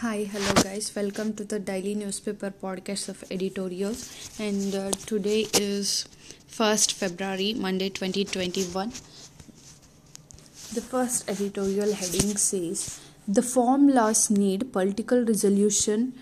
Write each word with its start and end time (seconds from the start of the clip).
Hi, 0.00 0.24
hello 0.30 0.52
guys. 0.62 0.94
Welcome 0.94 1.32
to 1.36 1.44
the 1.50 1.58
daily 1.58 1.94
newspaper 1.94 2.50
podcast 2.62 3.08
of 3.08 3.24
editorials. 3.30 4.28
And 4.38 4.74
uh, 4.74 4.90
today 4.90 5.46
is 5.54 6.06
1st 6.50 6.92
February, 6.92 7.54
Monday 7.54 7.88
2021. 7.88 8.90
The 10.74 10.82
first 10.82 11.30
editorial 11.30 11.94
heading 11.94 12.36
says 12.36 13.00
The 13.26 13.40
farm 13.40 13.88
laws 13.88 14.28
need 14.28 14.70
political 14.70 15.24
resolution. 15.24 16.12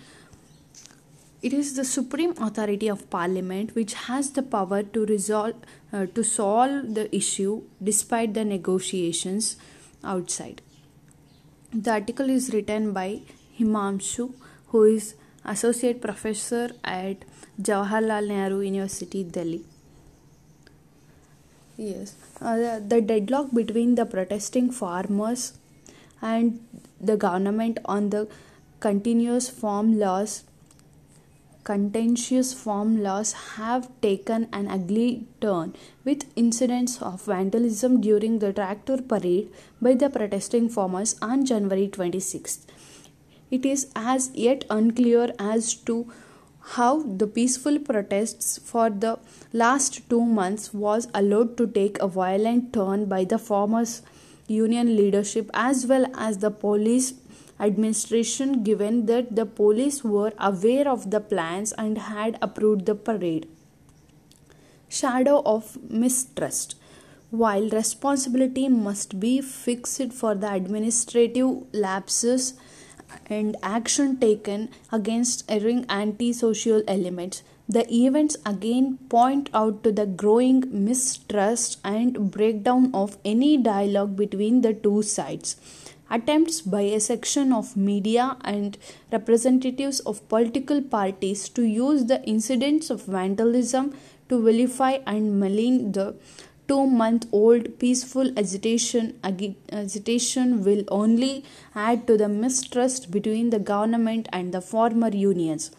It 1.41 1.51
is 1.51 1.75
the 1.75 1.83
supreme 1.83 2.33
authority 2.37 2.87
of 2.87 3.09
parliament 3.09 3.75
which 3.75 3.93
has 4.05 4.31
the 4.31 4.43
power 4.57 4.83
to 4.83 5.05
resolve 5.05 5.55
uh, 5.91 6.05
to 6.05 6.23
solve 6.23 6.93
the 6.95 7.13
issue 7.13 7.63
despite 7.83 8.35
the 8.35 8.45
negotiations 8.45 9.57
outside. 10.01 10.61
The 11.73 11.91
article 11.91 12.29
is 12.29 12.53
written 12.53 12.93
by 12.93 13.23
Himanshu, 13.59 14.33
who 14.67 14.83
is 14.83 15.15
associate 15.43 16.01
professor 16.01 16.71
at 16.83 17.25
Jawaharlal 17.61 18.27
Nehru 18.27 18.61
University, 18.61 19.23
Delhi. 19.23 19.63
Yes, 21.77 22.15
uh, 22.41 22.55
the, 22.55 22.83
the 22.87 23.01
deadlock 23.01 23.53
between 23.53 23.95
the 23.95 24.05
protesting 24.05 24.71
farmers 24.71 25.53
and 26.21 26.59
the 26.99 27.17
government 27.17 27.79
on 27.85 28.09
the 28.09 28.27
continuous 28.79 29.49
farm 29.49 29.99
laws 29.99 30.43
contentious 31.65 32.53
farm 32.53 32.89
laws 33.03 33.33
have 33.57 33.85
taken 33.99 34.47
an 34.53 34.67
ugly 34.75 35.25
turn 35.41 35.73
with 36.03 36.25
incidents 36.35 37.01
of 37.01 37.25
vandalism 37.25 37.99
during 37.99 38.37
the 38.43 38.51
tractor 38.53 38.97
parade 39.13 39.49
by 39.81 39.93
the 39.95 40.09
protesting 40.17 40.69
farmers 40.69 41.15
on 41.29 41.43
January 41.51 41.87
26th 41.87 42.74
it 43.55 43.65
is 43.65 43.87
as 43.95 44.29
yet 44.33 44.63
unclear 44.69 45.27
as 45.39 45.73
to 45.89 45.97
how 46.75 46.91
the 47.21 47.27
peaceful 47.27 47.77
protests 47.79 48.57
for 48.57 48.89
the 48.89 49.17
last 49.53 49.99
two 50.09 50.21
months 50.21 50.73
was 50.73 51.07
allowed 51.13 51.55
to 51.57 51.67
take 51.67 51.99
a 51.99 52.07
violent 52.07 52.73
turn 52.73 53.05
by 53.05 53.23
the 53.23 53.37
farmers 53.37 54.01
union 54.47 54.95
leadership 54.95 55.49
as 55.53 55.85
well 55.85 56.05
as 56.15 56.39
the 56.39 56.51
police 56.51 57.13
administration 57.59 58.63
given 58.63 59.05
that 59.05 59.35
the 59.35 59.45
police 59.45 60.03
were 60.03 60.31
aware 60.37 60.87
of 60.87 61.09
the 61.11 61.19
plans 61.19 61.71
and 61.73 61.97
had 61.97 62.37
approved 62.41 62.85
the 62.85 62.95
parade. 62.95 63.47
Shadow 64.89 65.41
of 65.45 65.77
mistrust. 65.89 66.75
While 67.31 67.69
responsibility 67.69 68.67
must 68.69 69.19
be 69.19 69.41
fixed 69.41 70.13
for 70.13 70.35
the 70.35 70.51
administrative 70.51 71.73
lapses 71.73 72.53
and 73.27 73.55
action 73.63 74.17
taken 74.17 74.69
against 74.91 75.43
erring 75.49 75.85
antisocial 75.89 76.83
elements. 76.87 77.43
The 77.67 77.91
events 77.91 78.37
again 78.45 78.99
point 79.09 79.49
out 79.53 79.83
to 79.83 79.91
the 79.91 80.05
growing 80.05 80.63
mistrust 80.69 81.79
and 81.83 82.29
breakdown 82.29 82.91
of 82.93 83.17
any 83.25 83.57
dialogue 83.57 84.15
between 84.15 84.61
the 84.61 84.73
two 84.73 85.01
sides. 85.01 85.55
Attempts 86.11 86.61
by 86.61 86.81
a 86.81 86.99
section 86.99 87.51
of 87.51 87.75
media 87.75 88.37
and 88.43 88.77
representatives 89.11 89.99
of 90.01 90.27
political 90.29 90.81
parties 90.81 91.49
to 91.49 91.63
use 91.63 92.05
the 92.05 92.23
incidents 92.25 92.91
of 92.91 93.05
vandalism 93.05 93.97
to 94.29 94.43
vilify 94.43 94.99
and 95.07 95.39
malign 95.39 95.91
the 95.93 96.15
two 96.67 96.85
month 96.87 97.27
old 97.31 97.77
peaceful 97.79 98.31
agitation 98.37 99.13
agitation 99.23 100.63
will 100.63 100.83
only 100.89 101.43
add 101.75 102.05
to 102.07 102.17
the 102.17 102.27
mistrust 102.27 103.09
between 103.11 103.49
the 103.51 103.59
government 103.59 104.27
and 104.31 104.53
the 104.53 104.61
farmer 104.61 105.09
unions. 105.09 105.71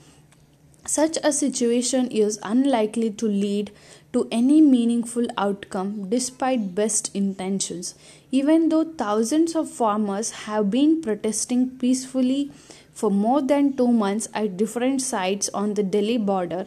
Such 0.87 1.19
a 1.25 1.33
situation 1.33 2.09
is 2.09 2.39
unlikely 2.45 3.11
to 3.23 3.27
lead 3.27 3.73
to 4.13 4.29
any 4.31 4.61
meaningful 4.61 5.27
outcome 5.37 6.09
despite 6.09 6.75
best 6.77 7.11
intentions. 7.15 7.97
Even 8.31 8.69
though 8.69 8.85
thousands 8.85 9.57
of 9.57 9.69
farmers 9.69 10.31
have 10.43 10.71
been 10.71 11.03
protesting 11.03 11.71
peacefully 11.71 12.53
for 12.93 13.11
more 13.11 13.43
than 13.43 13.73
2 13.77 13.89
months 13.93 14.29
at 14.33 14.57
different 14.57 15.03
sites 15.03 15.51
on 15.63 15.75
the 15.75 15.83
Delhi 15.83 16.19
border 16.19 16.67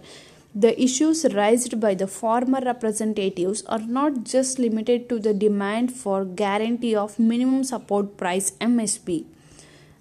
the 0.54 0.82
issues 0.82 1.24
raised 1.34 1.80
by 1.80 1.94
the 1.94 2.08
farmer 2.08 2.60
representatives 2.66 3.64
are 3.66 3.80
not 3.80 4.24
just 4.24 4.58
limited 4.58 5.08
to 5.08 5.20
the 5.20 5.34
demand 5.34 5.92
for 5.92 6.26
guarantee 6.26 6.96
of 6.96 7.20
minimum 7.20 7.64
support 7.64 8.18
price 8.18 8.52
MSP 8.60 9.26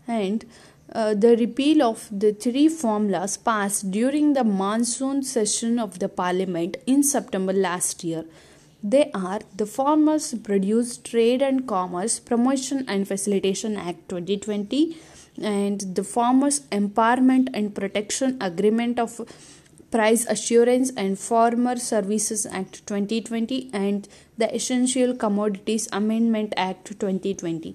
and 0.07 0.47
uh, 0.95 1.13
the 1.13 1.37
repeal 1.37 1.83
of 1.83 2.09
the 2.11 2.33
three 2.33 2.69
farm 2.69 3.11
laws 3.11 3.37
passed 3.37 3.91
during 3.91 4.33
the 4.33 4.43
monsoon 4.45 5.23
session 5.23 5.79
of 5.79 5.99
the 5.99 6.09
parliament 6.09 6.79
in 6.87 7.03
September 7.03 7.53
last 7.53 8.03
year. 8.03 8.25
They 8.83 9.11
are 9.13 9.41
the 9.55 9.67
Farmers 9.67 10.33
Produce 10.35 10.97
Trade 10.97 11.43
and 11.43 11.67
Commerce 11.67 12.19
Promotion 12.21 12.85
and 12.89 13.07
Facilitation 13.07 13.77
Act 13.77 14.09
2020 14.09 14.97
and 15.43 15.81
the 15.95 16.05
Farmers 16.05 16.61
Empowerment 16.73 17.51
and 17.53 17.75
Protection 17.75 18.39
Agreement 18.41 18.99
of 18.99 19.21
Price 19.91 20.27
Assurance 20.27 20.91
and 20.97 21.19
Farmer 21.19 21.77
Services 21.77 22.47
Act 22.47 22.87
2020 22.87 23.71
and 23.73 24.07
the 24.37 24.55
Essential 24.55 25.15
Commodities 25.15 25.89
Amendment 25.93 26.53
Act 26.57 26.99
2020. 27.01 27.75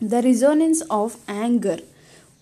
The 0.00 0.20
resonance 0.22 0.82
of 0.90 1.16
anger 1.26 1.78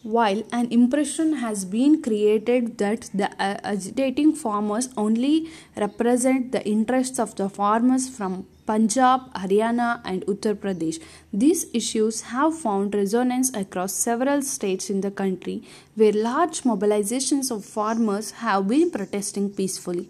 while 0.02 0.42
an 0.52 0.70
impression 0.70 1.34
has 1.34 1.64
been 1.64 2.02
created 2.02 2.76
that 2.78 3.08
the 3.14 3.30
uh, 3.42 3.58
agitating 3.62 4.34
farmers 4.34 4.88
only 4.96 5.48
represent 5.76 6.52
the 6.52 6.66
interests 6.66 7.18
of 7.18 7.34
the 7.36 7.48
farmers 7.48 8.08
from 8.08 8.46
Punjab, 8.66 9.32
Haryana, 9.34 10.00
and 10.04 10.24
Uttar 10.26 10.54
Pradesh. 10.54 11.00
These 11.32 11.66
issues 11.72 12.22
have 12.32 12.58
found 12.58 12.94
resonance 12.94 13.54
across 13.54 13.92
several 13.94 14.42
states 14.42 14.90
in 14.90 15.00
the 15.00 15.10
country 15.10 15.62
where 15.94 16.12
large 16.12 16.62
mobilizations 16.62 17.50
of 17.50 17.64
farmers 17.64 18.30
have 18.42 18.68
been 18.68 18.90
protesting 18.90 19.50
peacefully. 19.50 20.08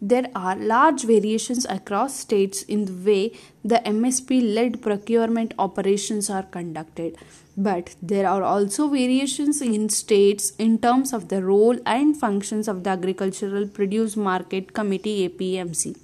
There 0.00 0.28
are 0.34 0.56
large 0.56 1.04
variations 1.04 1.64
across 1.64 2.18
states 2.20 2.62
in 2.64 2.84
the 2.84 2.92
way 2.92 3.32
the 3.64 3.80
MSP 3.86 4.54
led 4.54 4.82
procurement 4.82 5.54
operations 5.58 6.28
are 6.28 6.42
conducted, 6.42 7.16
but 7.56 7.94
there 8.02 8.28
are 8.28 8.42
also 8.42 8.88
variations 8.88 9.62
in 9.62 9.88
states 9.88 10.50
in 10.58 10.78
terms 10.78 11.14
of 11.14 11.28
the 11.28 11.42
role 11.42 11.78
and 11.86 12.14
functions 12.14 12.68
of 12.68 12.84
the 12.84 12.90
Agricultural 12.90 13.68
Produce 13.68 14.16
Market 14.16 14.74
Committee 14.74 15.28
APMC. 15.30 15.96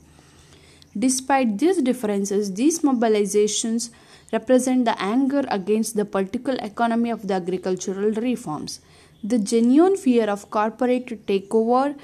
Despite 0.98 1.58
these 1.58 1.80
differences, 1.80 2.52
these 2.52 2.80
mobilizations 2.80 3.90
represent 4.32 4.84
the 4.84 5.00
anger 5.00 5.44
against 5.48 5.96
the 5.96 6.04
political 6.04 6.54
economy 6.56 7.10
of 7.10 7.28
the 7.28 7.34
agricultural 7.34 8.12
reforms. 8.12 8.80
The 9.24 9.38
genuine 9.38 9.96
fear 9.96 10.28
of 10.28 10.50
corporate 10.50 11.26
takeover 11.26 11.96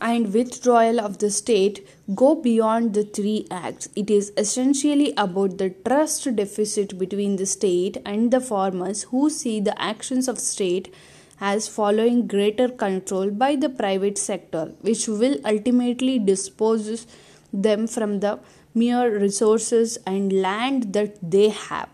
and 0.00 0.32
withdrawal 0.34 1.00
of 1.00 1.18
the 1.18 1.30
state 1.30 1.88
go 2.14 2.34
beyond 2.34 2.94
the 2.94 3.04
three 3.04 3.46
acts. 3.50 3.88
It 3.96 4.10
is 4.10 4.32
essentially 4.36 5.14
about 5.16 5.58
the 5.58 5.70
trust 5.70 6.36
deficit 6.36 6.98
between 6.98 7.36
the 7.36 7.46
state 7.46 7.96
and 8.04 8.30
the 8.30 8.40
farmers 8.40 9.04
who 9.04 9.30
see 9.30 9.60
the 9.60 9.80
actions 9.80 10.28
of 10.28 10.38
state 10.38 10.94
as 11.40 11.68
following 11.68 12.26
greater 12.26 12.68
control 12.68 13.30
by 13.30 13.56
the 13.56 13.68
private 13.68 14.18
sector, 14.18 14.72
which 14.80 15.08
will 15.08 15.38
ultimately 15.44 16.18
dispose 16.18 17.06
them 17.52 17.86
from 17.86 18.20
the 18.20 18.38
mere 18.74 19.18
resources 19.18 19.98
and 20.06 20.32
land 20.32 20.92
that 20.92 21.18
they 21.22 21.48
have. 21.48 21.88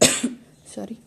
Sorry. 0.64 0.98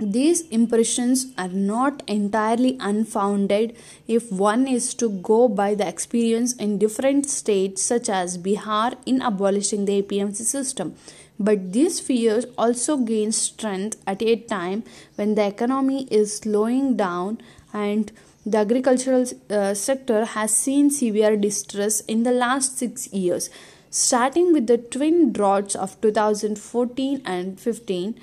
These 0.00 0.48
impressions 0.48 1.26
are 1.36 1.48
not 1.48 2.02
entirely 2.08 2.78
unfounded 2.80 3.76
if 4.08 4.32
one 4.32 4.66
is 4.66 4.94
to 4.94 5.10
go 5.10 5.46
by 5.46 5.74
the 5.74 5.86
experience 5.86 6.54
in 6.54 6.78
different 6.78 7.28
states, 7.28 7.82
such 7.82 8.08
as 8.08 8.38
Bihar, 8.38 8.94
in 9.04 9.20
abolishing 9.20 9.84
the 9.84 10.02
APMC 10.02 10.36
system. 10.36 10.94
But 11.38 11.74
these 11.74 12.00
fears 12.00 12.46
also 12.56 12.96
gain 12.96 13.32
strength 13.32 14.02
at 14.06 14.22
a 14.22 14.36
time 14.36 14.84
when 15.16 15.34
the 15.34 15.46
economy 15.46 16.08
is 16.10 16.38
slowing 16.38 16.96
down 16.96 17.38
and 17.74 18.10
the 18.50 18.58
agricultural 18.58 19.24
uh, 19.48 19.74
sector 19.74 20.24
has 20.24 20.56
seen 20.56 20.90
severe 20.90 21.36
distress 21.36 22.00
in 22.00 22.24
the 22.24 22.32
last 22.32 22.78
six 22.78 23.12
years, 23.12 23.48
starting 23.90 24.52
with 24.52 24.66
the 24.66 24.78
twin 24.78 25.32
droughts 25.32 25.76
of 25.76 26.00
2014 26.00 27.22
and 27.24 27.60
15. 27.60 28.18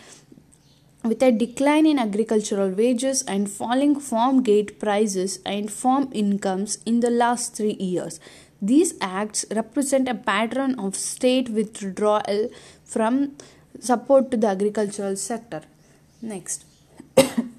With 1.03 1.23
a 1.23 1.31
decline 1.31 1.85
in 1.85 1.97
agricultural 1.97 2.71
wages 2.71 3.21
and 3.21 3.49
falling 3.49 3.99
farm 4.01 4.43
gate 4.43 4.79
prices 4.79 5.39
and 5.45 5.71
farm 5.71 6.09
incomes 6.11 6.79
in 6.85 6.99
the 6.99 7.09
last 7.09 7.55
three 7.55 7.77
years, 7.79 8.19
these 8.61 8.95
acts 8.99 9.45
represent 9.55 10.09
a 10.09 10.15
pattern 10.15 10.77
of 10.77 10.95
state 10.95 11.47
withdrawal 11.49 12.49
from 12.83 13.37
support 13.79 14.31
to 14.31 14.37
the 14.37 14.47
agricultural 14.47 15.15
sector. 15.15 15.61
Next. 16.21 16.65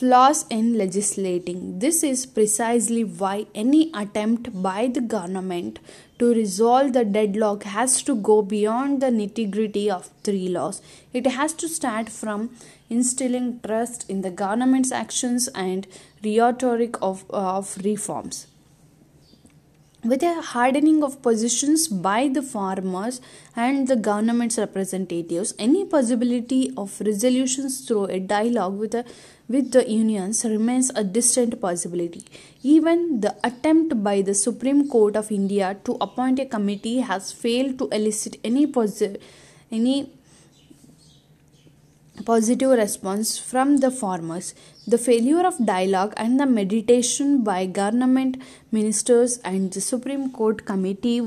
flaws 0.00 0.46
in 0.48 0.78
legislating. 0.78 1.78
This 1.78 2.02
is 2.02 2.24
precisely 2.24 3.04
why 3.04 3.46
any 3.54 3.90
attempt 3.92 4.62
by 4.62 4.86
the 4.86 5.02
government 5.02 5.78
to 6.18 6.32
resolve 6.32 6.94
the 6.94 7.04
deadlock 7.04 7.64
has 7.64 8.02
to 8.04 8.14
go 8.14 8.40
beyond 8.40 9.02
the 9.02 9.10
nitty 9.18 9.50
gritty 9.50 9.90
of 9.90 10.08
three 10.24 10.48
laws. 10.48 10.80
It 11.12 11.26
has 11.26 11.52
to 11.64 11.68
start 11.68 12.08
from 12.08 12.48
instilling 12.88 13.60
trust 13.60 14.08
in 14.08 14.22
the 14.22 14.30
government's 14.30 14.90
actions 14.90 15.48
and 15.48 15.86
rhetoric 16.24 16.96
of, 17.02 17.24
uh, 17.30 17.58
of 17.58 17.76
reforms 17.84 18.46
with 20.02 20.22
a 20.22 20.40
hardening 20.40 21.02
of 21.04 21.20
positions 21.20 21.86
by 21.86 22.26
the 22.26 22.40
farmers 22.40 23.20
and 23.54 23.86
the 23.86 23.96
government's 23.96 24.56
representatives 24.56 25.52
any 25.58 25.84
possibility 25.84 26.72
of 26.76 27.00
resolutions 27.02 27.86
through 27.86 28.06
a 28.06 28.18
dialogue 28.18 28.78
with 28.78 28.92
the, 28.92 29.04
with 29.54 29.72
the 29.72 29.82
unions 29.90 30.44
remains 30.44 30.90
a 30.94 31.02
distant 31.02 31.60
possibility. 31.60 32.24
Even 32.62 33.20
the 33.20 33.34
attempt 33.42 34.02
by 34.04 34.22
the 34.22 34.34
supreme 34.34 34.82
court 34.94 35.16
of 35.20 35.30
india 35.38 35.68
to 35.86 35.96
appoint 36.06 36.38
a 36.44 36.46
committee 36.54 36.98
has 37.10 37.32
failed 37.44 37.76
to 37.80 37.88
elicit 37.98 38.36
any 38.50 38.64
posi- 38.76 39.18
any 39.78 39.96
positive 42.24 42.70
response 42.70 43.38
from 43.38 43.78
the 43.78 43.90
farmers. 43.90 44.54
The 44.86 44.98
failure 44.98 45.46
of 45.46 45.64
dialogue 45.64 46.14
and 46.16 46.38
the 46.38 46.46
meditation 46.46 47.44
by 47.44 47.66
government 47.66 48.42
ministers 48.72 49.38
and 49.38 49.72
the 49.72 49.80
Supreme 49.80 50.30
Court 50.30 50.64
committee 50.64 51.20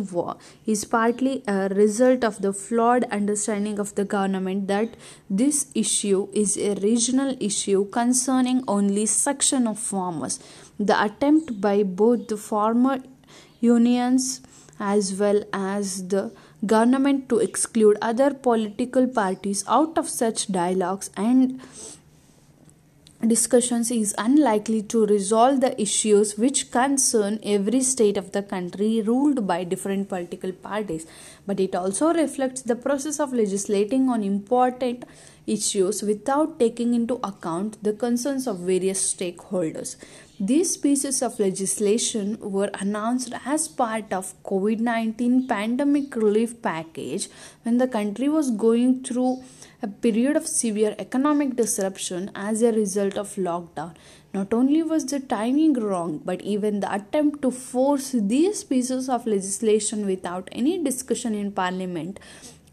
is 0.65 0.85
partly 0.85 1.43
a 1.47 1.69
result 1.69 2.23
of 2.23 2.41
the 2.41 2.53
flawed 2.53 3.05
understanding 3.05 3.79
of 3.79 3.95
the 3.95 4.05
government 4.05 4.67
that 4.67 4.95
this 5.29 5.67
issue 5.75 6.27
is 6.33 6.57
a 6.57 6.75
regional 6.75 7.35
issue 7.39 7.85
concerning 7.89 8.63
only 8.67 9.05
section 9.05 9.67
of 9.67 9.79
farmers. 9.79 10.39
The 10.79 11.01
attempt 11.03 11.61
by 11.61 11.83
both 11.83 12.27
the 12.27 12.37
farmer 12.37 12.99
unions 13.61 14.41
as 14.91 15.13
well 15.23 15.43
as 15.53 16.07
the 16.13 16.23
government 16.65 17.27
to 17.29 17.39
exclude 17.39 17.97
other 18.01 18.33
political 18.33 19.07
parties 19.07 19.63
out 19.67 19.97
of 19.97 20.09
such 20.09 20.51
dialogues 20.51 21.09
and 21.15 21.59
discussions 23.27 23.89
is 23.89 24.13
unlikely 24.17 24.81
to 24.93 25.05
resolve 25.05 25.61
the 25.61 25.81
issues 25.81 26.37
which 26.37 26.71
concern 26.71 27.39
every 27.43 27.81
state 27.81 28.17
of 28.17 28.31
the 28.33 28.41
country 28.43 29.01
ruled 29.01 29.45
by 29.47 29.63
different 29.63 30.09
political 30.09 30.51
parties. 30.51 31.05
But 31.47 31.59
it 31.59 31.75
also 31.75 32.13
reflects 32.13 32.61
the 32.61 32.75
process 32.75 33.19
of 33.21 33.31
legislating 33.31 34.09
on 34.09 34.23
important 34.23 35.05
issues 35.47 36.01
without 36.01 36.59
taking 36.59 36.93
into 36.93 37.15
account 37.23 37.81
the 37.83 37.93
concerns 37.93 38.45
of 38.47 38.59
various 38.59 39.01
stakeholders 39.13 39.95
these 40.47 40.75
pieces 40.75 41.21
of 41.21 41.39
legislation 41.39 42.37
were 42.41 42.69
announced 42.81 43.33
as 43.45 43.67
part 43.67 44.11
of 44.11 44.33
COVID-19 44.43 45.47
pandemic 45.47 46.15
relief 46.17 46.61
package 46.61 47.29
when 47.63 47.77
the 47.77 47.87
country 47.87 48.27
was 48.27 48.51
going 48.51 49.03
through 49.03 49.41
a 49.81 49.87
period 49.87 50.35
of 50.35 50.45
severe 50.47 50.95
economic 50.99 51.55
disruption 51.55 52.29
as 52.35 52.61
a 52.61 52.73
result 52.73 53.17
of 53.17 53.35
lockdown. 53.35 53.95
Not 54.33 54.53
only 54.53 54.83
was 54.83 55.05
the 55.05 55.21
timing 55.21 55.73
wrong, 55.75 56.21
but 56.25 56.41
even 56.41 56.81
the 56.81 56.93
attempt 56.93 57.41
to 57.43 57.51
force 57.51 58.11
these 58.13 58.65
pieces 58.65 59.07
of 59.07 59.25
legislation 59.25 60.05
without 60.05 60.49
any 60.51 60.83
discussion 60.83 61.35
in 61.35 61.51
parliament 61.53 62.19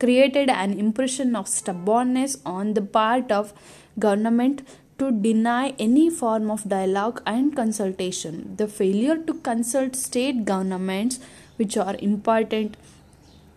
created 0.01 0.49
an 0.49 0.73
impression 0.73 1.37
of 1.37 1.47
stubbornness 1.47 2.39
on 2.45 2.75
the 2.75 2.83
part 2.83 3.31
of 3.31 3.53
government 3.99 4.63
to 5.01 5.11
deny 5.11 5.75
any 5.79 6.09
form 6.11 6.51
of 6.51 6.69
dialogue 6.69 7.23
and 7.27 7.57
consultation. 7.57 8.55
The 8.57 8.69
failure 8.69 9.17
to 9.17 9.35
consult 9.51 9.97
state 9.97 10.45
governments, 10.45 11.21
which 11.57 11.77
are 11.77 11.97
important 11.99 12.77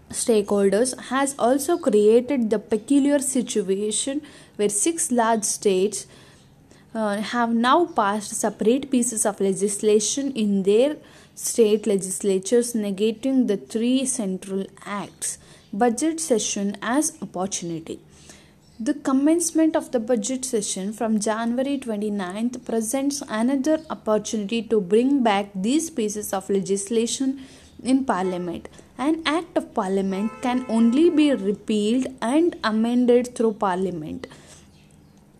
stakeholders, 0.09 0.97
has 1.09 1.35
also 1.37 1.77
created 1.77 2.49
the 2.49 2.59
peculiar 2.59 3.19
situation 3.19 4.21
where 4.55 4.69
six 4.69 5.11
large 5.11 5.43
states 5.43 6.07
uh, 6.95 7.17
have 7.17 7.53
now 7.53 7.85
passed 7.85 8.31
separate 8.31 8.89
pieces 8.89 9.25
of 9.25 9.41
legislation 9.41 10.31
in 10.31 10.63
their 10.63 10.95
state 11.35 11.87
legislatures, 11.87 12.73
negating 12.73 13.47
the 13.47 13.57
three 13.57 14.05
central 14.05 14.65
acts. 14.85 15.39
Budget 15.73 16.19
session 16.19 16.77
as 16.81 17.17
opportunity. 17.21 17.99
The 18.79 18.95
commencement 18.95 19.75
of 19.75 19.91
the 19.91 19.99
budget 19.99 20.43
session 20.43 20.93
from 20.93 21.19
January 21.19 21.77
29th 21.77 22.65
presents 22.65 23.21
another 23.29 23.79
opportunity 23.91 24.63
to 24.63 24.81
bring 24.81 25.21
back 25.21 25.51
these 25.53 25.91
pieces 25.91 26.33
of 26.33 26.49
legislation 26.49 27.45
in 27.83 28.03
Parliament. 28.03 28.67
An 28.97 29.21
Act 29.27 29.57
of 29.57 29.75
Parliament 29.75 30.31
can 30.41 30.65
only 30.67 31.11
be 31.11 31.31
repealed 31.35 32.07
and 32.19 32.55
amended 32.63 33.35
through 33.35 33.53
Parliament. 33.53 34.25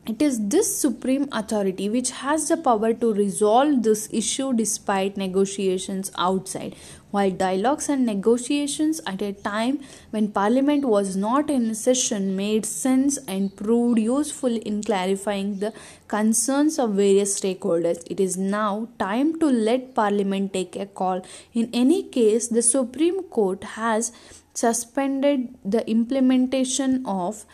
It 0.06 0.22
is 0.22 0.50
this 0.50 0.78
supreme 0.78 1.30
authority 1.32 1.88
which 1.88 2.12
has 2.12 2.50
the 2.50 2.58
power 2.58 2.94
to 2.94 3.14
resolve 3.14 3.84
this 3.84 4.10
issue 4.12 4.52
despite 4.52 5.16
negotiations 5.16 6.12
outside. 6.18 6.76
While 7.12 7.32
dialogues 7.32 7.88
and 7.88 8.06
negotiations 8.06 9.00
at 9.08 9.22
a 9.22 9.32
time 9.32 9.80
when 10.10 10.34
Parliament 10.34 10.84
was 10.84 11.16
not 11.16 11.50
in 11.50 11.74
session 11.74 12.36
made 12.36 12.66
sense 12.66 13.18
and 13.30 13.56
proved 13.56 13.98
useful 13.98 14.58
in 14.58 14.84
clarifying 14.84 15.60
the 15.60 15.74
concerns 16.10 16.80
of 16.80 16.96
various 16.96 17.40
stakeholders, 17.40 18.04
it 18.12 18.20
is 18.20 18.36
now 18.36 18.90
time 19.00 19.40
to 19.40 19.46
let 19.46 19.96
Parliament 19.96 20.52
take 20.52 20.76
a 20.76 20.86
call. 20.86 21.26
In 21.54 21.70
any 21.72 22.04
case, 22.04 22.50
the 22.50 22.62
Supreme 22.62 23.24
Court 23.24 23.64
has 23.80 24.12
suspended 24.54 25.56
the 25.64 25.90
implementation 25.90 27.06
of 27.06 27.46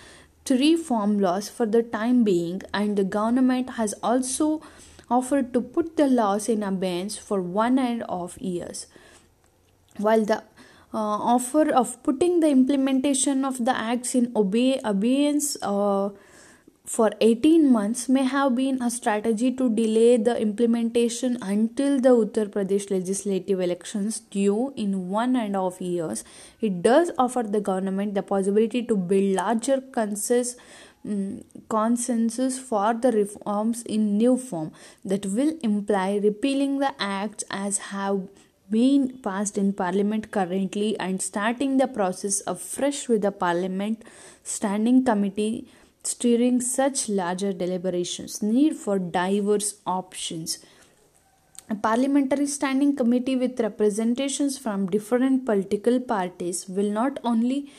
three 0.50 0.76
laws 0.90 1.48
for 1.48 1.66
the 1.66 1.84
time 1.84 2.24
being, 2.24 2.62
and 2.74 2.98
the 2.98 3.04
government 3.04 3.72
has 3.82 3.94
also 4.02 4.62
offered 5.10 5.54
to 5.54 5.62
put 5.62 5.96
the 5.96 6.08
laws 6.08 6.50
in 6.50 6.64
abeyance 6.64 7.18
for 7.18 7.42
one 7.42 7.78
and 7.78 8.02
a 8.02 8.12
half 8.12 8.38
years. 8.42 8.88
While 9.98 10.26
the 10.26 10.38
uh, 10.92 11.18
offer 11.36 11.70
of 11.70 12.02
putting 12.02 12.40
the 12.40 12.50
implementation 12.50 13.46
of 13.46 13.64
the 13.64 13.78
acts 13.78 14.16
in 14.16 14.32
obey 14.36 14.80
abeyance 14.84 15.56
uh, 15.62 16.10
for 16.94 17.12
18 17.22 17.72
months 17.72 18.10
may 18.10 18.24
have 18.24 18.56
been 18.56 18.82
a 18.82 18.90
strategy 18.90 19.52
to 19.58 19.70
delay 19.70 20.18
the 20.18 20.36
implementation 20.42 21.38
until 21.40 22.00
the 22.06 22.10
Uttar 22.10 22.48
Pradesh 22.56 22.90
legislative 22.90 23.60
elections 23.60 24.20
due 24.38 24.74
in 24.76 25.08
one 25.10 25.36
and 25.36 25.56
a 25.56 25.60
half 25.60 25.80
years. 25.80 26.24
It 26.60 26.82
does 26.82 27.12
offer 27.20 27.44
the 27.44 27.62
government 27.62 28.16
the 28.16 28.24
possibility 28.24 28.82
to 28.88 28.98
build 28.98 29.36
larger 29.36 29.82
consensus, 29.82 30.56
um, 31.06 31.44
consensus 31.70 32.58
for 32.58 32.96
the 32.96 33.12
reforms 33.12 33.84
in 33.84 34.18
new 34.18 34.36
form 34.36 34.72
that 35.06 35.28
will 35.28 35.56
imply 35.62 36.20
repealing 36.24 36.80
the 36.80 36.94
acts 36.98 37.44
as 37.52 37.78
have 37.94 38.22
been 38.72 39.20
passed 39.20 39.60
in 39.60 39.74
parliament 39.74 40.32
currently 40.32 41.00
and 41.00 41.22
starting 41.22 41.78
the 41.78 41.88
process 41.88 42.42
afresh 42.48 43.08
with 43.08 43.22
the 43.22 43.32
parliament 43.32 44.04
standing 44.44 45.06
committee 45.06 45.68
steering 46.12 46.60
such 46.62 47.08
larger 47.22 47.54
deliberations 47.64 48.42
need 48.42 48.76
for 48.84 48.98
diverse 49.22 49.72
options 50.00 50.60
a 51.72 51.76
parliamentary 51.76 52.48
standing 52.48 52.96
committee 52.96 53.36
with 53.36 53.60
representations 53.60 54.58
from 54.58 54.88
different 54.88 55.46
political 55.46 56.00
parties 56.00 56.68
will 56.68 56.90
not 56.90 57.20
only 57.24 57.72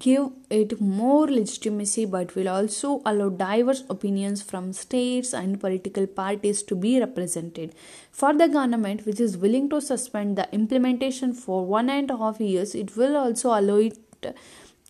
give 0.00 0.30
it 0.50 0.80
more 0.80 1.28
legitimacy 1.28 2.06
but 2.06 2.34
will 2.34 2.48
also 2.48 3.02
allow 3.06 3.28
diverse 3.28 3.84
opinions 3.88 4.42
from 4.42 4.72
states 4.72 5.32
and 5.32 5.60
political 5.60 6.08
parties 6.08 6.64
to 6.64 6.74
be 6.74 6.98
represented. 6.98 7.72
For 8.10 8.34
the 8.34 8.48
government, 8.48 9.06
which 9.06 9.20
is 9.20 9.36
willing 9.36 9.70
to 9.70 9.80
suspend 9.80 10.36
the 10.36 10.52
implementation 10.52 11.32
for 11.32 11.64
one 11.64 11.88
and 11.88 12.10
a 12.10 12.16
half 12.16 12.40
years, 12.40 12.74
it 12.74 12.96
will 12.96 13.16
also 13.16 13.50
allow 13.50 13.76
it 13.76 13.96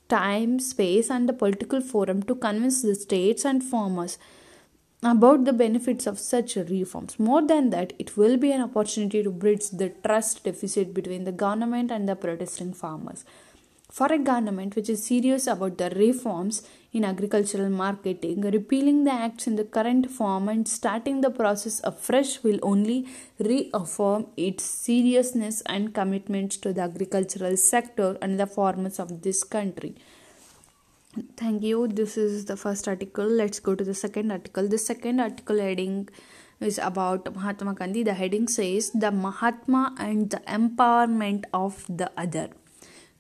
time, 0.08 0.58
space, 0.58 1.10
and 1.10 1.28
the 1.28 1.32
political 1.32 1.80
forum 1.80 2.22
to 2.25 2.34
convince 2.34 2.82
the 2.82 2.94
states 2.94 3.44
and 3.44 3.62
farmers 3.62 4.18
about 5.02 5.44
the 5.44 5.52
benefits 5.52 6.06
of 6.06 6.18
such 6.18 6.56
reforms. 6.56 7.18
More 7.18 7.46
than 7.46 7.70
that, 7.70 7.92
it 7.98 8.16
will 8.16 8.36
be 8.36 8.52
an 8.52 8.62
opportunity 8.62 9.22
to 9.22 9.30
bridge 9.30 9.70
the 9.70 9.90
trust 10.04 10.44
deficit 10.44 10.94
between 10.94 11.25
the 11.25 11.32
government 11.32 11.90
and 11.90 12.08
the 12.08 12.16
protesting 12.16 12.72
farmers. 12.72 13.25
For 13.90 14.06
a 14.06 14.18
government 14.18 14.75
which 14.75 14.88
is 14.88 15.04
serious 15.04 15.46
about 15.46 15.78
the 15.78 15.90
reforms 15.90 16.62
in 16.96 17.04
agricultural 17.04 17.68
marketing, 17.68 18.40
repealing 18.40 19.04
the 19.04 19.12
acts 19.12 19.46
in 19.46 19.56
the 19.56 19.64
current 19.64 20.10
form 20.10 20.48
and 20.48 20.66
starting 20.66 21.20
the 21.20 21.30
process 21.30 21.80
afresh 21.84 22.42
will 22.42 22.58
only 22.62 23.06
reaffirm 23.38 24.26
its 24.36 24.64
seriousness 24.64 25.62
and 25.66 25.94
commitment 25.94 26.52
to 26.52 26.72
the 26.72 26.80
agricultural 26.80 27.56
sector 27.56 28.16
and 28.22 28.40
the 28.40 28.46
farmers 28.46 28.98
of 28.98 29.22
this 29.22 29.44
country. 29.44 29.94
Thank 31.36 31.62
you. 31.62 31.86
This 31.88 32.16
is 32.16 32.44
the 32.46 32.56
first 32.56 32.88
article. 32.88 33.26
Let's 33.26 33.60
go 33.60 33.74
to 33.74 33.84
the 33.84 33.94
second 33.94 34.30
article. 34.30 34.68
The 34.68 34.78
second 34.78 35.20
article 35.20 35.58
heading 35.58 36.08
is 36.60 36.78
about 36.78 37.34
Mahatma 37.34 37.74
Gandhi. 37.74 38.02
The 38.02 38.14
heading 38.14 38.48
says 38.48 38.90
The 38.90 39.10
Mahatma 39.10 39.94
and 39.98 40.30
the 40.30 40.40
Empowerment 40.60 41.44
of 41.52 41.84
the 41.88 42.10
Other. 42.16 42.50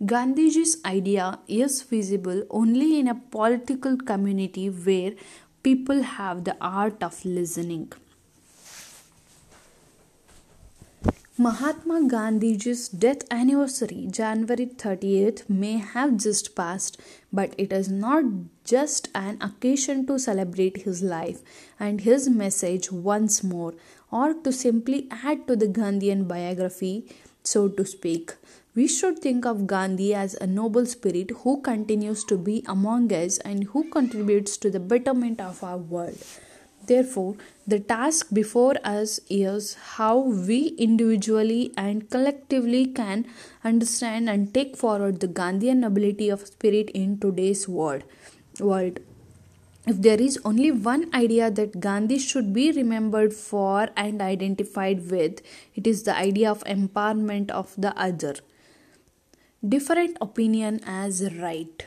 Gandhiji's 0.04 0.76
idea 0.84 1.38
is 1.48 1.80
feasible 1.80 2.42
only 2.50 2.98
in 3.00 3.08
a 3.08 3.14
political 3.14 3.96
community 3.96 4.68
where 4.68 5.12
people 5.62 6.02
have 6.02 6.44
the 6.44 6.54
art 6.60 7.02
of 7.02 7.24
listening. 7.24 7.90
Mahatma 11.38 12.00
Gandhiji's 12.08 12.88
death 12.88 13.22
anniversary, 13.30 14.06
January 14.10 14.66
30th, 14.66 15.48
may 15.48 15.78
have 15.78 16.18
just 16.18 16.54
passed, 16.54 17.00
but 17.32 17.54
it 17.56 17.72
is 17.72 17.88
not 17.88 18.24
just 18.64 19.08
an 19.14 19.38
occasion 19.40 20.06
to 20.06 20.18
celebrate 20.18 20.82
his 20.82 21.02
life 21.02 21.40
and 21.80 22.02
his 22.02 22.28
message 22.28 22.92
once 22.92 23.42
more, 23.42 23.72
or 24.10 24.34
to 24.34 24.52
simply 24.52 25.08
add 25.10 25.46
to 25.46 25.56
the 25.56 25.66
Gandhian 25.66 26.28
biography, 26.28 27.06
so 27.46 27.68
to 27.68 27.84
speak. 27.84 28.34
We 28.74 28.86
should 28.86 29.20
think 29.20 29.46
of 29.46 29.66
Gandhi 29.66 30.12
as 30.14 30.34
a 30.34 30.46
noble 30.46 30.84
spirit 30.84 31.30
who 31.42 31.60
continues 31.62 32.24
to 32.24 32.36
be 32.36 32.62
among 32.66 33.12
us 33.12 33.38
and 33.38 33.64
who 33.64 33.88
contributes 33.90 34.58
to 34.58 34.70
the 34.70 34.80
betterment 34.80 35.40
of 35.40 35.64
our 35.64 35.78
world. 35.78 36.18
Therefore, 36.86 37.36
the 37.66 37.80
task 37.80 38.28
before 38.32 38.74
us 38.84 39.18
is 39.28 39.74
how 39.96 40.18
we 40.18 40.68
individually 40.78 41.72
and 41.76 42.08
collectively 42.10 42.86
can 42.86 43.26
understand 43.64 44.30
and 44.30 44.52
take 44.54 44.76
forward 44.76 45.20
the 45.20 45.26
Gandhian 45.28 45.78
nobility 45.78 46.28
of 46.28 46.46
spirit 46.46 46.90
in 46.90 47.18
today's 47.18 47.66
world. 47.68 48.04
world. 48.60 49.00
If 49.86 50.02
there 50.02 50.20
is 50.20 50.38
only 50.44 50.72
one 50.72 51.08
idea 51.14 51.48
that 51.48 51.78
Gandhi 51.78 52.18
should 52.18 52.52
be 52.52 52.72
remembered 52.72 53.32
for 53.32 53.88
and 53.96 54.20
identified 54.20 55.08
with, 55.10 55.40
it 55.76 55.86
is 55.86 56.02
the 56.02 56.16
idea 56.16 56.50
of 56.50 56.64
empowerment 56.64 57.52
of 57.52 57.72
the 57.78 57.96
other. 57.96 58.34
Different 59.66 60.18
opinion 60.20 60.80
as 60.84 61.22
right. 61.36 61.86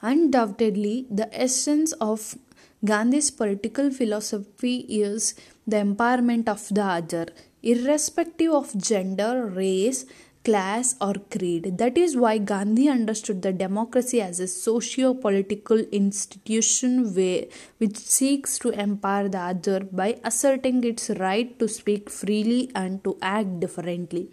Undoubtedly, 0.00 1.06
the 1.10 1.28
essence 1.38 1.92
of 1.92 2.36
Gandhi's 2.82 3.30
political 3.30 3.90
philosophy 3.90 4.78
is 4.88 5.34
the 5.66 5.76
empowerment 5.76 6.48
of 6.48 6.68
the 6.68 6.82
other, 6.82 7.26
irrespective 7.62 8.52
of 8.52 8.76
gender, 8.76 9.46
race, 9.46 10.06
class, 10.44 10.94
or 11.00 11.14
creed. 11.30 11.78
That 11.78 11.96
is 11.96 12.16
why 12.16 12.38
Gandhi 12.38 12.88
understood 12.88 13.42
the 13.42 13.52
democracy 13.52 14.20
as 14.20 14.40
a 14.40 14.46
socio 14.46 15.14
political 15.14 15.78
institution 15.78 17.14
where, 17.14 17.44
which 17.78 17.96
seeks 17.96 18.58
to 18.58 18.70
empower 18.70 19.28
the 19.28 19.38
other 19.38 19.80
by 19.80 20.20
asserting 20.22 20.84
its 20.84 21.10
right 21.10 21.58
to 21.58 21.66
speak 21.66 22.10
freely 22.10 22.70
and 22.74 23.02
to 23.04 23.16
act 23.22 23.60
differently. 23.60 24.28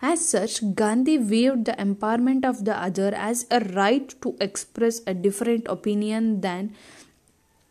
As 0.00 0.26
such, 0.28 0.74
Gandhi 0.74 1.16
viewed 1.16 1.64
the 1.64 1.72
empowerment 1.72 2.44
of 2.44 2.64
the 2.64 2.76
other 2.76 3.14
as 3.14 3.46
a 3.50 3.60
right 3.60 4.12
to 4.22 4.36
express 4.40 5.00
a 5.06 5.14
different 5.14 5.68
opinion 5.68 6.40
than 6.40 6.74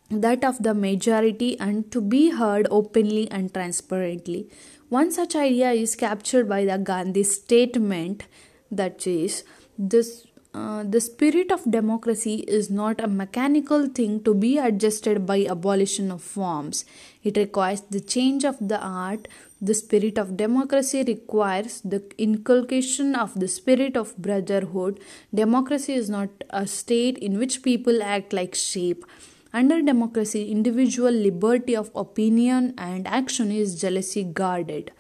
that 0.10 0.44
of 0.44 0.62
the 0.64 0.74
majority 0.74 1.60
and 1.60 1.92
to 1.92 2.02
be 2.02 2.30
heard 2.32 2.68
openly 2.70 3.30
and 3.32 3.54
transparently. 3.54 4.50
One 4.92 5.10
such 5.10 5.38
idea 5.38 5.72
is 5.72 5.96
captured 5.96 6.50
by 6.50 6.66
the 6.66 6.78
Gandhi 6.78 7.24
statement 7.24 8.26
that 8.70 9.08
is, 9.08 9.46
this, 9.78 10.28
uh, 10.54 10.84
the 10.84 11.00
spirit 11.00 11.50
of 11.50 11.72
democracy 11.72 12.44
is 12.46 12.70
not 12.70 13.00
a 13.00 13.08
mechanical 13.08 13.88
thing 13.88 14.22
to 14.26 14.34
be 14.34 14.58
adjusted 14.58 15.26
by 15.26 15.46
abolition 15.46 16.12
of 16.12 16.22
forms. 16.22 16.84
It 17.24 17.38
requires 17.38 17.80
the 17.90 18.02
change 18.02 18.44
of 18.44 18.58
the 18.60 18.82
art. 18.82 19.30
The 19.62 19.76
spirit 19.76 20.18
of 20.18 20.36
democracy 20.36 21.06
requires 21.08 21.80
the 21.86 22.04
inculcation 22.18 23.16
of 23.16 23.40
the 23.40 23.48
spirit 23.48 23.96
of 23.96 24.18
brotherhood. 24.18 25.00
Democracy 25.34 25.94
is 25.94 26.10
not 26.10 26.32
a 26.50 26.68
state 26.68 27.18
in 27.18 27.40
which 27.40 27.64
people 27.64 28.04
act 28.04 28.34
like 28.34 28.56
sheep 28.56 29.06
under 29.54 29.82
democracy, 29.82 30.50
individual 30.52 31.12
liberty 31.12 31.76
of 31.76 31.92
opinion 31.96 32.74
and 32.78 33.08
action 33.08 33.52
is 33.52 33.80
jealously 33.80 34.24
guarded. 34.24 34.92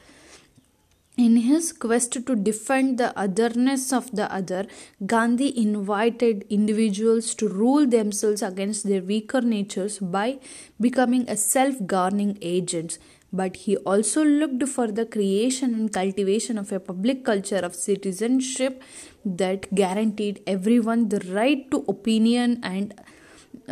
In 1.18 1.36
his 1.36 1.74
quest 1.74 2.14
to 2.14 2.36
defend 2.36 2.98
the 2.98 3.18
otherness 3.20 3.92
of 3.92 4.10
the 4.12 4.34
other, 4.34 4.66
Gandhi 5.06 5.56
invited 5.62 6.46
individuals 6.50 7.36
to 7.36 7.50
rule 7.50 7.86
themselves 7.86 8.42
against 8.42 8.88
their 8.88 9.02
weaker 9.02 9.42
natures 9.42 10.00
by 10.00 10.40
becoming 10.80 11.30
a 11.30 11.36
self 11.36 11.76
governing 11.86 12.38
agents. 12.42 12.98
But 13.34 13.58
he 13.58 13.78
also 13.78 14.24
looked 14.26 14.68
for 14.68 14.88
the 14.88 15.06
creation 15.06 15.74
and 15.74 15.94
cultivation 15.94 16.58
of 16.58 16.72
a 16.72 16.80
public 16.80 17.24
culture 17.24 17.58
of 17.60 17.76
citizenship 17.76 18.82
that 19.24 19.74
guaranteed 19.76 20.42
everyone 20.48 21.10
the 21.10 21.20
right 21.34 21.70
to 21.72 21.86
opinion 21.88 22.60
and 22.64 22.94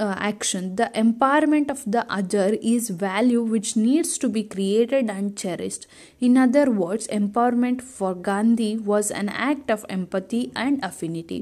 uh, 0.06 0.16
action 0.18 0.76
the 0.76 0.90
empowerment 1.04 1.70
of 1.70 1.84
the 1.96 2.04
other 2.20 2.48
is 2.74 2.90
value 2.90 3.42
which 3.42 3.76
needs 3.76 4.18
to 4.18 4.30
be 4.38 4.44
created 4.44 5.10
and 5.10 5.38
cherished 5.38 5.88
in 6.20 6.38
other 6.46 6.66
words 6.84 7.08
empowerment 7.20 7.82
for 7.82 8.14
gandhi 8.30 8.72
was 8.92 9.12
an 9.12 9.30
act 9.30 9.70
of 9.78 9.86
empathy 9.98 10.44
and 10.56 10.84
affinity 10.92 11.42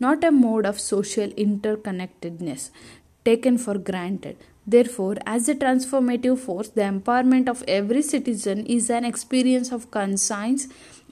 not 0.00 0.24
a 0.24 0.32
mode 0.44 0.66
of 0.72 0.80
social 0.80 1.28
interconnectedness 1.48 2.70
taken 3.24 3.58
for 3.66 3.78
granted 3.90 4.48
Therefore, 4.66 5.16
as 5.26 5.48
a 5.48 5.54
transformative 5.56 6.38
force, 6.38 6.68
the 6.68 6.82
empowerment 6.82 7.48
of 7.48 7.64
every 7.66 8.02
citizen 8.02 8.64
is 8.66 8.90
an 8.90 9.04
experience 9.04 9.72
of 9.72 9.90
conscience 9.90 10.68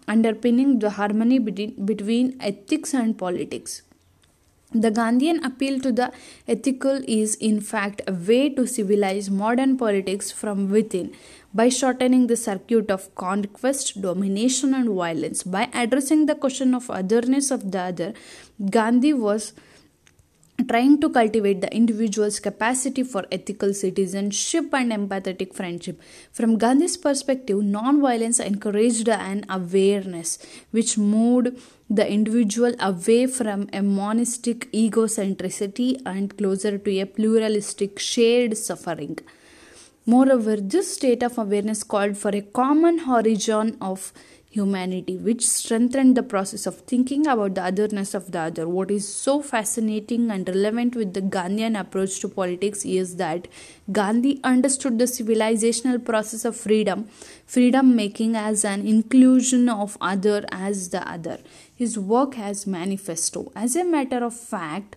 underpinning 0.07 0.79
the 0.79 0.91
harmony 0.91 1.39
between 1.39 2.37
ethics 2.41 2.95
and 2.95 3.19
politics. 3.19 3.83
The 4.73 4.93
Gandhian 4.93 5.45
appeal 5.45 5.81
to 5.81 5.91
the 5.91 6.13
ethical 6.47 7.01
is, 7.09 7.35
in 7.35 7.61
fact, 7.61 8.03
a 8.07 8.13
way 8.13 8.51
to 8.51 8.69
civilize 8.69 9.29
modern 9.29 9.77
politics 9.77 10.31
from 10.31 10.71
within 10.71 11.13
by 11.53 11.69
shortening 11.69 12.29
the 12.29 12.37
circuit 12.37 12.89
of 12.89 13.13
conquest, 13.17 14.01
domination, 14.01 14.73
and 14.73 14.91
violence. 14.91 15.43
By 15.43 15.69
addressing 15.75 16.27
the 16.27 16.37
question 16.37 16.73
of 16.73 16.89
otherness 16.89 17.51
of 17.51 17.73
the 17.73 17.81
other, 17.81 18.15
Gandhi 18.71 19.13
was 19.13 19.55
trying 20.67 21.01
to 21.01 21.11
cultivate 21.11 21.61
the 21.61 21.75
individual's 21.75 22.41
capacity 22.41 23.03
for 23.03 23.25
ethical 23.31 23.75
citizenship 23.75 24.73
and 24.73 24.93
empathetic 24.93 25.55
friendship. 25.55 26.01
From 26.33 26.59
Gandhi's 26.59 26.97
perspective, 26.97 27.63
non-violence 27.63 28.41
encouraged 28.41 29.09
an 29.09 29.45
awareness 29.49 30.39
which 30.71 30.97
moved 30.99 31.59
the 31.89 32.09
individual 32.11 32.75
away 32.81 33.27
from 33.27 33.69
a 33.73 33.83
monistic 33.83 34.71
egocentricity 34.73 36.01
and 36.07 36.37
closer 36.37 36.79
to 36.79 37.01
a 37.01 37.07
pluralistic 37.07 37.99
shared 37.99 38.57
suffering. 38.57 39.19
Moreover, 40.07 40.57
this 40.57 40.95
state 40.95 41.23
of 41.23 41.37
awareness 41.39 41.83
called 41.83 42.17
for 42.17 42.31
a 42.31 42.41
common 42.41 42.99
horizon 43.01 43.77
of 43.81 44.13
humanity, 44.51 45.17
which 45.17 45.47
strengthened 45.47 46.17
the 46.17 46.23
process 46.25 46.67
of 46.67 46.81
thinking 46.81 47.27
about 47.27 47.55
the 47.55 47.63
otherness 47.63 48.15
of 48.15 48.33
the 48.33 48.41
other. 48.41 48.69
What 48.69 48.91
is 48.91 49.07
so 49.07 49.41
fascinating 49.41 50.29
and 50.31 50.49
relevant 50.49 50.97
with 50.97 51.15
the 51.15 51.23
Gandhian 51.23 51.79
approach 51.79 52.19
to 52.21 52.29
politics 52.29 52.85
is 52.85 53.15
that 53.17 53.47
Gandhi 53.93 54.41
understood 54.43 54.99
the 54.99 55.05
civilizational 55.05 56.05
process 56.05 56.45
of 56.45 56.57
freedom, 56.57 57.09
freedom 57.47 57.95
making 57.95 58.35
as 58.35 58.65
an 58.65 58.87
inclusion 58.87 59.69
of 59.69 59.97
other 60.01 60.45
as 60.51 60.89
the 60.89 61.09
other. 61.09 61.39
His 61.75 61.97
work 61.97 62.37
as 62.37 62.67
manifesto. 62.67 63.53
As 63.55 63.77
a 63.77 63.85
matter 63.85 64.25
of 64.25 64.35
fact, 64.35 64.97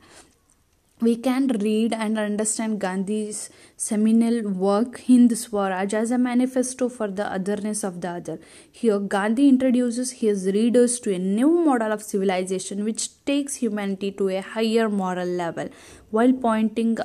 we 1.04 1.16
can 1.16 1.48
read 1.62 1.94
and 1.94 2.18
understand 2.18 2.80
Gandhi's 2.80 3.50
seminal 3.76 4.50
work 4.50 5.02
Hind 5.08 5.38
Swaraj 5.38 5.94
as 5.94 6.12
a 6.12 6.18
manifesto 6.18 6.88
for 6.90 7.08
the 7.08 7.26
otherness 7.32 7.84
of 7.84 8.00
the 8.02 8.10
other. 8.10 8.40
Here, 8.72 9.00
Gandhi 9.00 9.50
introduces 9.50 10.12
his 10.24 10.46
readers 10.48 11.00
to 11.02 11.14
a 11.14 11.20
new 11.20 11.50
model 11.66 11.92
of 11.92 12.02
civilization 12.02 12.84
which 12.84 13.10
takes 13.26 13.56
humanity 13.56 14.12
to 14.14 14.30
a 14.30 14.42
higher 14.42 14.90
moral 14.90 15.28
level 15.28 15.70
while 16.10 16.34
pointing, 16.34 16.98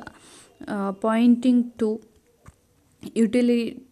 uh, 0.67 0.91
pointing 0.93 1.71
to 1.79 1.99
utility 3.13 3.88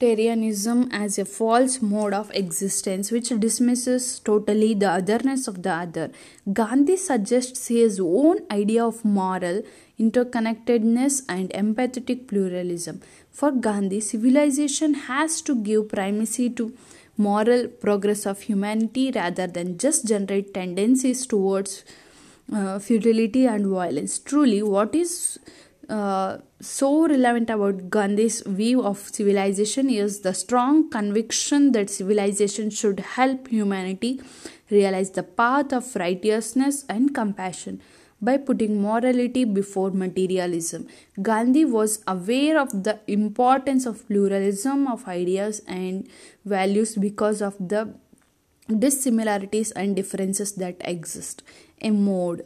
utilitarianism 0.00 0.88
as 0.92 1.18
a 1.18 1.24
false 1.24 1.82
mode 1.82 2.14
of 2.14 2.30
existence 2.34 3.10
which 3.10 3.28
dismisses 3.40 4.20
totally 4.20 4.74
the 4.74 4.88
otherness 4.88 5.48
of 5.48 5.62
the 5.62 5.70
other. 5.70 6.10
Gandhi 6.52 6.96
suggests 6.96 7.68
his 7.68 8.00
own 8.00 8.38
idea 8.50 8.84
of 8.84 9.04
moral 9.04 9.62
interconnectedness 9.98 11.22
and 11.28 11.50
empathetic 11.50 12.28
pluralism. 12.28 13.00
For 13.32 13.50
Gandhi, 13.50 14.00
civilization 14.00 14.94
has 14.94 15.42
to 15.42 15.56
give 15.56 15.88
primacy 15.88 16.50
to 16.50 16.72
moral 17.16 17.66
progress 17.66 18.26
of 18.26 18.42
humanity 18.42 19.10
rather 19.12 19.48
than 19.48 19.78
just 19.78 20.06
generate 20.06 20.54
tendencies 20.54 21.26
towards 21.26 21.84
uh, 22.54 22.78
futility 22.78 23.46
and 23.46 23.66
violence. 23.66 24.18
Truly, 24.20 24.62
what 24.62 24.94
is 24.94 25.38
uh, 25.88 26.38
so 26.60 27.08
relevant 27.08 27.50
about 27.50 27.88
Gandhi's 27.88 28.42
view 28.42 28.82
of 28.82 28.98
civilization 28.98 29.88
is 29.88 30.20
the 30.20 30.34
strong 30.34 30.90
conviction 30.90 31.72
that 31.72 31.88
civilization 31.88 32.70
should 32.70 33.00
help 33.00 33.48
humanity 33.48 34.20
realize 34.70 35.12
the 35.12 35.22
path 35.22 35.72
of 35.72 35.96
righteousness 35.96 36.84
and 36.88 37.14
compassion 37.14 37.80
by 38.20 38.36
putting 38.36 38.82
morality 38.82 39.44
before 39.44 39.90
materialism. 39.90 40.86
Gandhi 41.22 41.64
was 41.64 42.02
aware 42.06 42.60
of 42.60 42.84
the 42.84 42.98
importance 43.06 43.86
of 43.86 44.06
pluralism 44.08 44.86
of 44.88 45.06
ideas 45.06 45.62
and 45.66 46.08
values 46.44 46.96
because 46.96 47.40
of 47.40 47.56
the 47.58 47.94
dissimilarities 48.68 49.70
and 49.70 49.96
differences 49.96 50.52
that 50.52 50.76
exist. 50.80 51.42
A 51.80 51.90
mode 51.90 52.44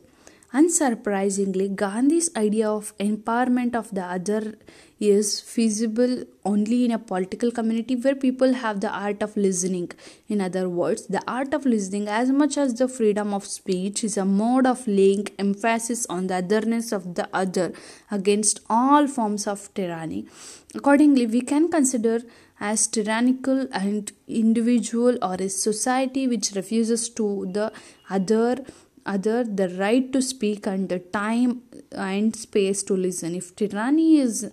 Unsurprisingly, 0.54 1.74
Gandhi's 1.74 2.28
idea 2.36 2.68
of 2.68 2.94
empowerment 2.98 3.74
of 3.74 3.90
the 3.90 4.02
other 4.02 4.54
is 5.00 5.40
feasible 5.40 6.24
only 6.44 6.84
in 6.84 6.90
a 6.90 6.98
political 6.98 7.50
community 7.50 7.96
where 7.96 8.14
people 8.14 8.52
have 8.52 8.80
the 8.82 8.90
art 8.90 9.22
of 9.22 9.34
listening. 9.34 9.90
In 10.28 10.42
other 10.42 10.68
words, 10.68 11.06
the 11.06 11.22
art 11.26 11.54
of 11.54 11.64
listening, 11.64 12.06
as 12.06 12.30
much 12.30 12.58
as 12.58 12.74
the 12.74 12.86
freedom 12.86 13.32
of 13.32 13.46
speech, 13.46 14.04
is 14.04 14.18
a 14.18 14.26
mode 14.26 14.66
of 14.66 14.86
laying 14.86 15.26
emphasis 15.38 16.04
on 16.10 16.26
the 16.26 16.36
otherness 16.36 16.92
of 16.92 17.14
the 17.14 17.26
other 17.32 17.72
against 18.10 18.60
all 18.68 19.06
forms 19.06 19.46
of 19.46 19.72
tyranny. 19.72 20.26
Accordingly, 20.74 21.26
we 21.26 21.40
can 21.40 21.70
consider 21.70 22.20
as 22.60 22.86
tyrannical 22.86 23.66
and 23.72 24.12
individual 24.28 25.16
or 25.22 25.34
a 25.34 25.48
society 25.48 26.28
which 26.28 26.52
refuses 26.52 27.08
to 27.08 27.48
the 27.50 27.72
other 28.10 28.64
other 29.04 29.44
the 29.44 29.68
right 29.70 30.12
to 30.12 30.22
speak 30.22 30.66
and 30.66 30.88
the 30.88 30.98
time 30.98 31.62
and 31.92 32.34
space 32.34 32.82
to 32.84 32.94
listen. 32.94 33.34
If 33.34 33.54
tyranny 33.56 34.18
is 34.18 34.50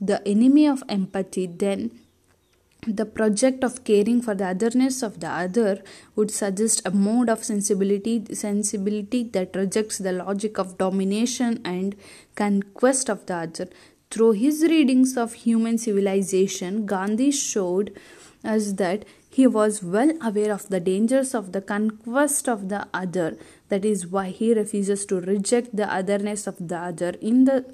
the 0.00 0.26
enemy 0.26 0.66
of 0.66 0.82
empathy, 0.88 1.46
then 1.46 1.90
the 2.86 3.04
project 3.04 3.62
of 3.62 3.84
caring 3.84 4.22
for 4.22 4.34
the 4.34 4.46
otherness 4.46 5.02
of 5.02 5.20
the 5.20 5.28
other 5.28 5.82
would 6.16 6.30
suggest 6.30 6.80
a 6.86 6.90
mode 6.90 7.28
of 7.28 7.44
sensibility 7.44 8.24
sensibility 8.34 9.22
that 9.22 9.54
rejects 9.54 9.98
the 9.98 10.12
logic 10.12 10.58
of 10.58 10.78
domination 10.78 11.60
and 11.64 11.94
conquest 12.36 13.10
of 13.10 13.26
the 13.26 13.34
other 13.34 13.68
through 14.10 14.32
his 14.32 14.62
readings 14.62 15.16
of 15.16 15.34
human 15.34 15.76
civilization 15.76 16.86
gandhi 16.86 17.30
showed 17.30 17.92
us 18.44 18.72
that 18.72 19.04
he 19.30 19.46
was 19.46 19.82
well 19.82 20.12
aware 20.20 20.52
of 20.52 20.68
the 20.68 20.80
dangers 20.80 21.34
of 21.34 21.52
the 21.52 21.60
conquest 21.60 22.48
of 22.48 22.68
the 22.68 22.86
other. 22.92 23.36
That 23.68 23.84
is 23.84 24.06
why 24.08 24.30
he 24.30 24.52
refuses 24.52 25.06
to 25.06 25.20
reject 25.20 25.74
the 25.74 25.92
otherness 25.92 26.48
of 26.48 26.56
the 26.58 26.76
other 26.76 27.10
in 27.20 27.44
the 27.44 27.64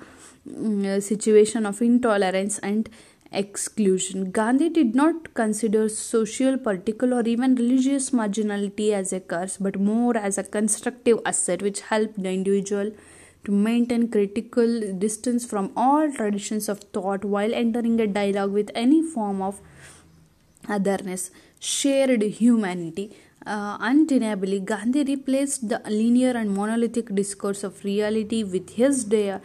mm, 0.46 1.02
situation 1.02 1.64
of 1.64 1.80
intolerance 1.80 2.58
and 2.58 2.90
exclusion. 3.32 4.30
Gandhi 4.30 4.68
did 4.68 4.94
not 4.94 5.32
consider 5.32 5.88
social, 5.88 6.58
political, 6.58 7.14
or 7.14 7.22
even 7.22 7.54
religious 7.54 8.10
marginality 8.10 8.92
as 8.92 9.14
a 9.14 9.20
curse, 9.20 9.56
but 9.56 9.80
more 9.80 10.16
as 10.16 10.36
a 10.36 10.44
constructive 10.44 11.20
asset 11.24 11.62
which 11.62 11.80
helped 11.80 12.22
the 12.22 12.30
individual 12.30 12.92
to 13.44 13.52
maintain 13.52 14.08
critical 14.08 14.92
distance 14.98 15.46
from 15.46 15.72
all 15.76 16.12
traditions 16.12 16.68
of 16.68 16.80
thought 16.92 17.24
while 17.24 17.54
entering 17.54 17.98
a 18.00 18.06
dialogue 18.06 18.52
with 18.52 18.70
any 18.74 19.02
form 19.02 19.40
of 19.40 19.60
otherness 20.68 21.30
shared 21.60 22.22
humanity. 22.22 23.12
Uh, 23.46 23.76
undeniably, 23.80 24.58
Gandhi 24.58 25.04
replaced 25.04 25.68
the 25.68 25.80
linear 25.88 26.30
and 26.32 26.50
monolithic 26.50 27.14
discourse 27.14 27.62
of 27.62 27.84
reality 27.84 28.42
with 28.42 28.70
his 28.70 29.04
dia- 29.04 29.40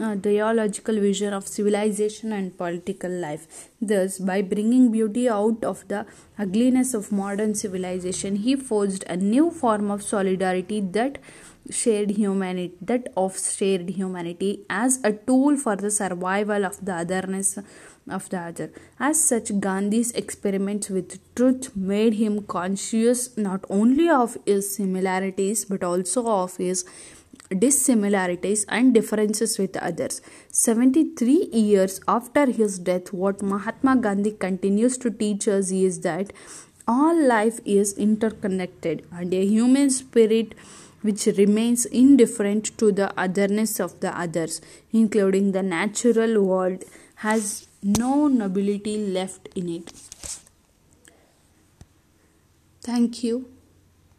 uh, 0.00 0.14
dialogical 0.14 0.98
vision 0.98 1.34
of 1.34 1.46
civilization 1.46 2.32
and 2.32 2.56
political 2.56 3.10
life. 3.10 3.68
Thus, 3.80 4.18
by 4.18 4.40
bringing 4.40 4.90
beauty 4.90 5.28
out 5.28 5.64
of 5.64 5.86
the 5.88 6.06
ugliness 6.38 6.94
of 6.94 7.12
modern 7.12 7.54
civilization, 7.54 8.36
he 8.36 8.56
forged 8.56 9.04
a 9.06 9.16
new 9.18 9.50
form 9.50 9.90
of 9.90 10.02
solidarity 10.02 10.80
that 10.80 11.18
shared 11.70 12.10
humanity 12.10 12.74
that 12.80 13.12
of 13.16 13.38
shared 13.38 13.90
humanity 13.90 14.60
as 14.68 14.98
a 15.04 15.12
tool 15.12 15.56
for 15.56 15.76
the 15.76 15.90
survival 15.90 16.64
of 16.64 16.84
the 16.84 16.92
otherness 16.92 17.56
of 18.10 18.28
the 18.30 18.38
other. 18.38 18.70
As 18.98 19.22
such, 19.22 19.60
Gandhi's 19.60 20.12
experiments 20.12 20.90
with 20.90 21.18
truth 21.34 21.74
made 21.76 22.14
him 22.14 22.42
conscious 22.42 23.36
not 23.36 23.64
only 23.70 24.08
of 24.08 24.36
his 24.46 24.74
similarities 24.74 25.64
but 25.64 25.82
also 25.84 26.26
of 26.26 26.56
his 26.56 26.84
dissimilarities 27.58 28.64
and 28.68 28.94
differences 28.94 29.58
with 29.58 29.76
others. 29.76 30.20
73 30.50 31.48
years 31.52 32.00
after 32.08 32.46
his 32.46 32.78
death, 32.78 33.12
what 33.12 33.42
Mahatma 33.42 33.96
Gandhi 33.96 34.32
continues 34.32 34.96
to 34.98 35.10
teach 35.10 35.48
us 35.48 35.70
is 35.70 36.00
that 36.00 36.32
all 36.88 37.14
life 37.14 37.60
is 37.64 37.92
interconnected 37.96 39.06
and 39.12 39.32
a 39.32 39.44
human 39.44 39.90
spirit 39.90 40.54
which 41.02 41.26
remains 41.26 41.84
indifferent 41.86 42.76
to 42.78 42.92
the 42.92 43.12
otherness 43.20 43.80
of 43.80 43.98
the 44.00 44.16
others, 44.18 44.60
including 44.92 45.52
the 45.52 45.62
natural 45.62 46.40
world, 46.42 46.84
has 47.16 47.66
no 47.82 48.28
nobility 48.28 48.96
left 48.96 49.48
in 49.54 49.68
it. 49.68 49.92
Thank 52.82 53.22
you. 53.24 53.51